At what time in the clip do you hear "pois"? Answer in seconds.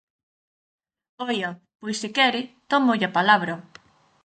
1.79-1.97